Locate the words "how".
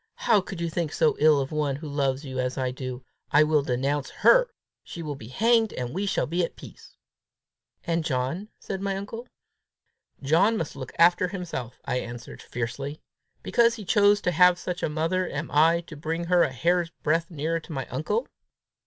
0.15-0.41